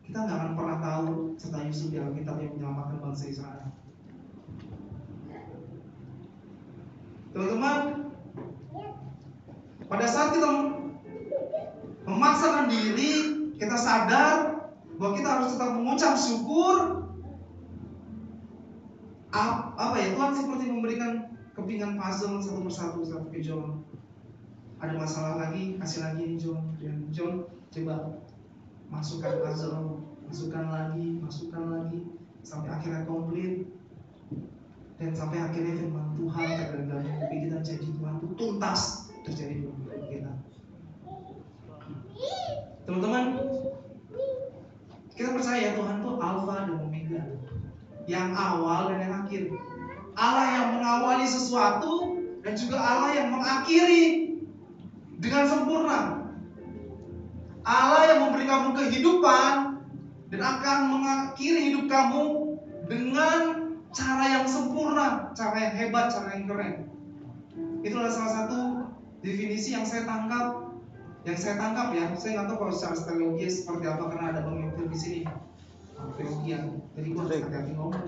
[0.01, 1.25] Kita nggak akan pernah tahu
[1.86, 3.69] Yusuf di Alkitab yang menyelamatkan bangsa Israel.
[7.30, 7.80] Teman-teman,
[9.86, 10.50] pada saat kita
[12.10, 13.12] memaksakan diri,
[13.62, 14.65] kita sadar
[14.98, 17.06] bahwa kita harus tetap mengucap syukur.
[19.76, 23.86] Apa ya Tuhan seperti memberikan kepingan puzzle satu persatu satu ke John.
[24.82, 26.74] Ada masalah lagi, kasih lagi nih John.
[26.82, 28.17] Dan John coba
[28.88, 30.05] masukkan puzzle,
[30.36, 32.00] masukkan lagi, masukkan lagi
[32.43, 33.71] sampai akhirnya komplit
[35.00, 36.48] dan sampai akhirnya firman Tuhan
[36.91, 40.32] dalam mimpi kita jadi Tuhan itu tuntas terjadi dalam hidup kita.
[42.84, 43.24] Teman-teman,
[45.15, 47.24] kita percaya Tuhan itu Alfa dan Omega,
[48.04, 49.56] yang awal dan yang akhir.
[50.19, 54.36] Allah yang mengawali sesuatu dan juga Allah yang mengakhiri
[55.15, 56.28] dengan sempurna.
[57.63, 59.75] Allah yang memberi kamu kehidupan
[60.34, 62.24] dan akan mengakhiri hidup kamu
[62.90, 63.40] dengan
[63.94, 66.74] cara yang sempurna, cara yang hebat, cara yang keren.
[67.86, 68.60] Itulah salah satu
[69.22, 70.76] definisi yang saya tangkap,
[71.24, 72.06] yang saya tangkap ya.
[72.18, 75.22] Saya nggak tahu kalau secara teologi seperti apa karena ada Yopil di sini.
[75.96, 78.04] Teologian, jadi gue harus hati-hati ngomong.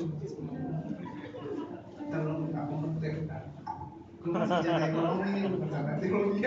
[2.12, 3.16] Terlalu nggak kompeten.
[4.28, 6.44] Bukan sarjana teologi.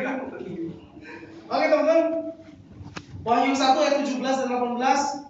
[1.50, 2.06] Oke teman-teman.
[3.20, 5.29] Wahyu 1 ayat 17 dan 18.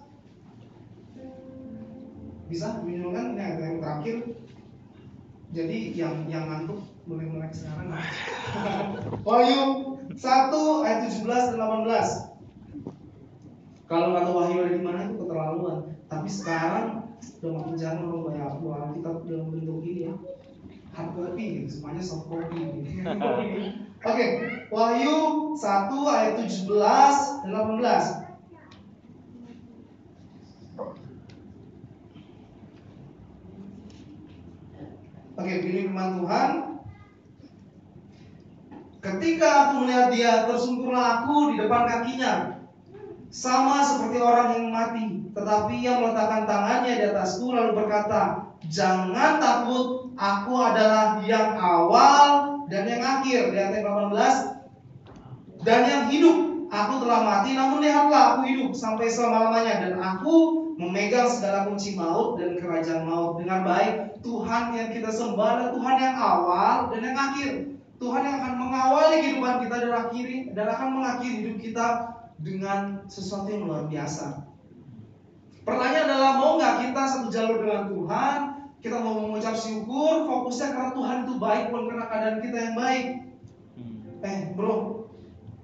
[2.51, 3.07] Bisa ini
[3.39, 4.17] ayat yang terakhir.
[5.55, 7.95] Jadi yang yang ngantuk boleh mulai sekarang.
[9.27, 9.63] Wahyu
[10.11, 12.27] 1 ayat 17 dan 18.
[13.87, 15.79] Kalau nggak tahu wahyu ada di mana itu keterlaluan.
[16.07, 16.87] Tapi sekarang
[17.43, 20.13] udah makin jarang orang banyak bawa kita dalam bentuk ini ya
[20.91, 23.03] hard copy gitu, semuanya soft copy gitu.
[24.07, 24.25] Oke,
[24.71, 25.15] Wahyu
[25.55, 26.67] 1 ayat 17
[27.47, 28.30] dan 18.
[35.51, 36.49] Oke, ini firman Tuhan.
[39.03, 42.63] Ketika aku melihat dia, tersungkurlah aku di depan kakinya.
[43.27, 45.27] Sama seperti orang yang mati.
[45.35, 52.87] Tetapi ia meletakkan tangannya di atasku lalu berkata, Jangan takut, aku adalah yang awal dan
[52.87, 53.51] yang akhir.
[53.51, 55.67] Lihat ayat 18.
[55.67, 56.37] Dan yang hidup,
[56.71, 59.83] aku telah mati, namun lihatlah aku hidup sampai selama-lamanya.
[59.83, 63.39] Dan aku memegang segala kunci maut dan kerajaan maut.
[63.41, 67.51] Dengan baik, Tuhan yang kita sembah adalah Tuhan yang awal dan yang akhir.
[68.01, 71.87] Tuhan yang akan mengawali kehidupan kita dan akhiri dan akan mengakhiri hidup kita
[72.41, 74.49] dengan sesuatu yang luar biasa.
[75.61, 78.39] Pertanyaan adalah mau nggak kita satu jalur dengan Tuhan?
[78.81, 83.05] Kita mau mengucap syukur, fokusnya karena Tuhan itu baik bukan karena keadaan kita yang baik.
[83.77, 84.25] Hmm.
[84.25, 85.05] Eh bro,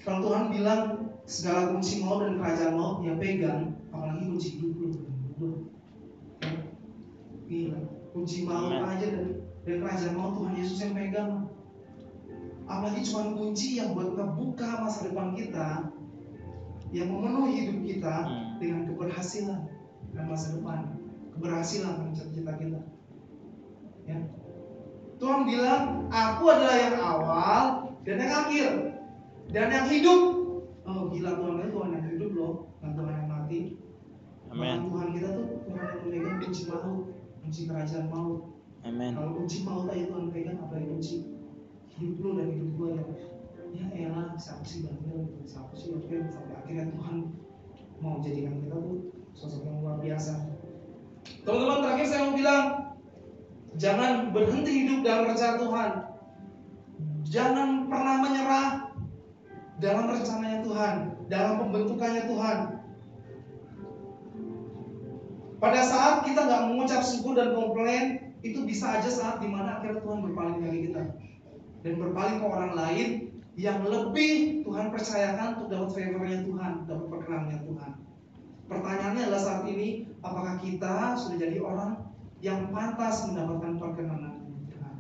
[0.06, 0.82] kalau Tuhan bilang
[1.28, 4.90] segala kunci maut dan kerajaan maut ya pegang, apalagi kunci hidup lu.
[5.36, 5.50] Bro.
[7.52, 7.80] Gila,
[8.16, 11.32] kunci maut aja dan, dan kerajaan maut Tuhan Yesus yang pegang.
[12.68, 15.92] Apalagi cuma kunci yang buat ngebuka masa depan kita,
[16.96, 18.56] yang memenuhi hidup kita Hmm.
[18.64, 19.62] dengan keberhasilan
[20.16, 20.96] dan masa depan,
[21.36, 22.80] keberhasilan cita-cita kita.
[24.08, 24.24] Ya.
[25.20, 27.64] Tuhan bilang, aku adalah yang awal
[28.08, 28.70] dan yang akhir
[29.52, 30.37] dan yang hidup.
[30.88, 33.60] Oh gila Tuhan itu Tuhan yang hidup loh, bukan Tuhan yang mati.
[34.48, 34.78] Amin.
[34.88, 37.00] Tuhan kita tuh Tuhan yang memegang kunci maut,
[37.44, 38.40] kunci kerajaan maut.
[38.88, 39.12] Amin.
[39.12, 41.16] Kalau kunci maut aja Tuhan pegang, apalagi kunci
[42.00, 43.06] hidup lu dan hidup gua ya.
[43.76, 47.16] Ya elah, siapa sih Daniel, siapa sih Oke, sampai akhirnya Tuhan
[48.00, 50.40] mau jadikan kita tuh sosok yang luar biasa.
[51.44, 52.64] Teman-teman terakhir saya mau bilang,
[53.76, 55.92] jangan berhenti hidup dalam rencana Tuhan.
[57.28, 58.87] Jangan pernah menyerah
[59.78, 60.94] dalam rencananya Tuhan,
[61.30, 62.58] dalam pembentukannya Tuhan.
[65.58, 70.06] Pada saat kita nggak mengucap syukur dan komplain, itu bisa aja saat di mana akhirnya
[70.06, 71.02] Tuhan berpaling dari kita
[71.82, 73.10] dan berpaling ke orang lain
[73.58, 77.92] yang lebih Tuhan percayakan untuk dapat favornya Tuhan, dapat perkenannya Tuhan.
[78.70, 82.06] Pertanyaannya adalah saat ini, apakah kita sudah jadi orang
[82.46, 84.96] yang pantas mendapatkan perkenanan Tuhan?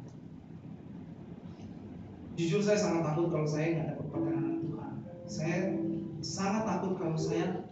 [2.34, 4.57] Jujur saya sangat takut kalau saya nggak dapat perkenanan.
[5.28, 5.76] Saya
[6.24, 7.68] sangat takut kalau saya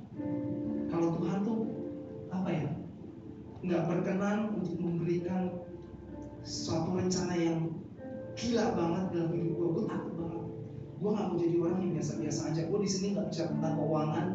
[0.92, 1.60] kalau Tuhan tuh
[2.30, 2.68] apa ya
[3.66, 5.66] nggak berkenan untuk memberikan
[6.46, 7.74] suatu rencana yang
[8.38, 9.68] gila banget dalam hidup gue.
[9.72, 10.44] Gue takut banget.
[10.96, 12.62] Gue nggak mau jadi orang yang biasa-biasa aja.
[12.70, 14.28] Gue di sini nggak bicara tentang keuangan,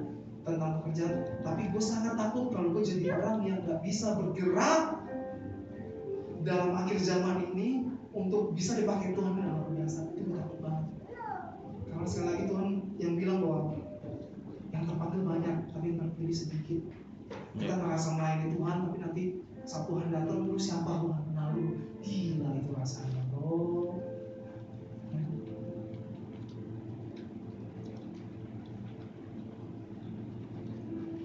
[0.42, 4.82] tentang pekerjaan, tapi gue sangat takut kalau gue jadi orang yang nggak bisa bergerak
[6.40, 9.98] dalam akhir zaman ini untuk bisa dipakai Tuhan dengan luar biasa.
[10.16, 10.86] Itu gue takut banget.
[11.86, 12.68] Karena sekali lagi Tuhan
[13.00, 13.60] yang bilang bahwa
[14.70, 16.80] yang terpanggil banyak, tapi yang terpilih sedikit.
[17.56, 19.22] Kita ngerasa melayani Tuhan, tapi nanti
[19.64, 21.64] saat Tuhan datang terus siapa gue nggak kenal lu.
[22.04, 23.96] Gila itu rasanya, bro.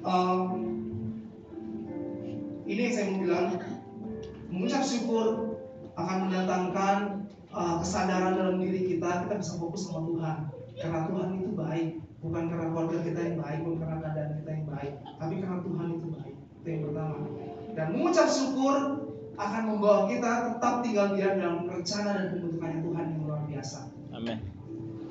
[0.06, 0.50] Um,
[2.70, 3.48] ini yang saya mau bilang,
[4.54, 5.58] mengucap syukur
[5.98, 6.98] akan mendatangkan
[7.50, 10.38] uh, kesadaran dalam diri kita, kita bisa fokus sama Tuhan.
[10.76, 11.88] Karena Tuhan itu baik,
[12.20, 15.88] bukan karena keluarga kita yang baik, bukan karena keadaan kita yang baik, tapi karena Tuhan
[15.88, 16.36] itu baik.
[16.36, 17.16] Itu yang pertama.
[17.76, 18.76] Dan mengucap syukur
[19.36, 23.80] akan membawa kita tetap tinggal diam dalam rencana dan pembentukannya Tuhan yang luar biasa.
[24.16, 24.40] Amin.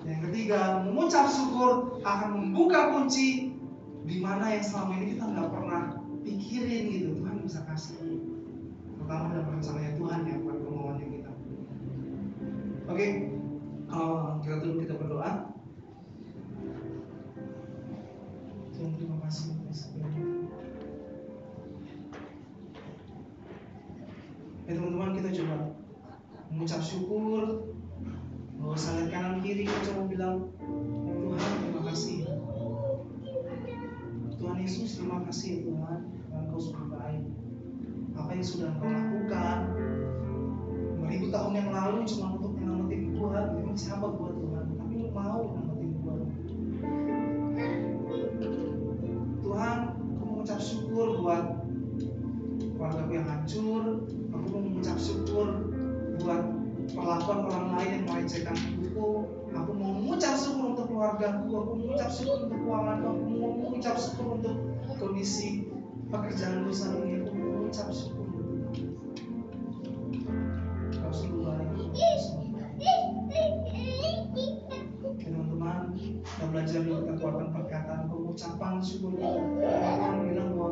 [0.05, 3.57] Yang ketiga, mengucap syukur akan membuka kunci
[4.05, 5.83] di mana yang selama ini kita nggak pernah
[6.25, 7.09] pikirin gitu.
[7.21, 8.21] Tuhan bisa kasih.
[9.01, 11.33] Pertama dalam rencananya Tuhan ya, bukan kemauannya kita.
[12.85, 13.07] Oke,
[13.89, 15.54] uh, kita dulu kita berdoa.
[19.29, 19.89] Tuhan.
[24.65, 25.57] Ya teman-teman kita coba
[26.49, 27.45] mengucap syukur
[28.65, 32.19] usah lihat kanan kiri, kita coba bilang Tuhan terima kasih
[34.41, 36.01] Tuhan Yesus terima kasih ya Tuhan
[36.35, 37.23] Engkau sudah baik
[38.19, 39.59] Apa yang sudah Engkau lakukan
[41.05, 44.34] 2000 tahun yang lalu cuma untuk menyelamatin gue buat, emang siapa gua
[64.35, 64.57] untuk
[64.99, 65.71] kondisi
[66.11, 67.23] pekerjaanku saat ini.
[67.23, 68.27] Aku mengucap syukur.
[75.15, 79.15] Teman-teman, kita belajar dulu kekuatan perkataan pengucapan syukur.
[79.63, 80.71] Tuhan bilang bahwa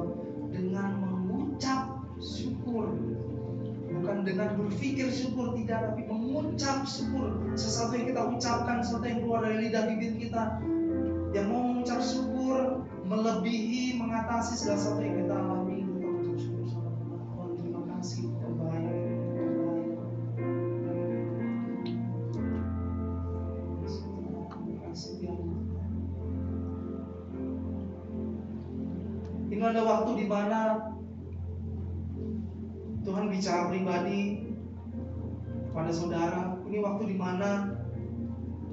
[0.51, 2.91] dengan mengucap syukur
[3.93, 9.41] bukan dengan berpikir syukur tidak tapi mengucap syukur sesuatu yang kita ucapkan sesuatu yang keluar
[9.47, 10.59] dari lidah bibir kita
[11.37, 12.83] yang mau mengucap syukur
[13.13, 15.85] melebihi mengatasi segala sesuatu yang kita alami
[17.61, 18.25] terima kasih
[29.53, 30.61] ini ada waktu di mana
[33.03, 34.43] Tuhan bicara pribadi
[35.71, 36.55] pada saudara.
[36.67, 37.79] Ini waktu di mana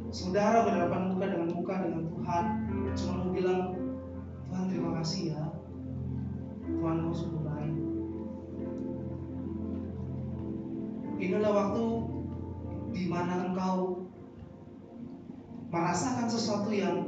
[0.09, 2.45] saudara berhadapan muka dengan muka dengan Tuhan.
[2.97, 3.78] Cuma mau bilang,
[4.60, 5.43] Tuhan terima kasih ya.
[6.68, 7.76] Tuhan kau sungguh baik.
[11.16, 11.86] Inilah waktu
[12.91, 14.03] di mana engkau
[15.72, 17.07] merasakan sesuatu yang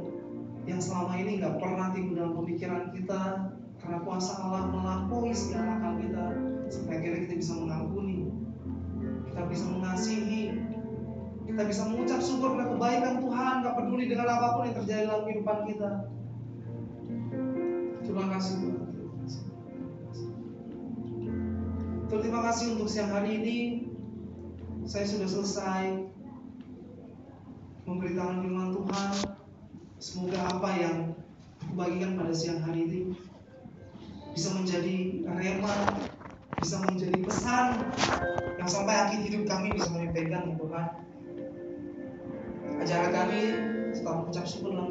[0.64, 3.52] yang selama ini nggak pernah timbul dalam pemikiran kita
[3.84, 6.26] karena kuasa Allah melampaui segala akal kita
[6.72, 8.32] sampai akhirnya kita bisa mengampuni
[9.28, 10.56] kita bisa mengasihi
[11.44, 15.22] kita bisa mengucap syukur pada kebaikan Tuhan gak peduli dengan apa pun yang terjadi dalam
[15.28, 15.90] kehidupan kita
[18.12, 18.92] terima kasih Tuhan
[22.20, 23.58] terima kasih untuk siang hari ini.
[24.84, 25.84] Saya sudah selesai
[27.88, 29.10] memberitakan firman Tuhan.
[29.96, 30.96] Semoga apa yang
[31.64, 33.00] aku bagikan pada siang hari ini
[34.32, 35.76] bisa menjadi rema
[36.56, 37.84] bisa menjadi pesan
[38.56, 40.86] yang sampai akhir hidup kami bisa pegang ya Tuhan.
[42.80, 43.40] Ajaran kami
[43.92, 44.88] tetap mengucap syukur dalam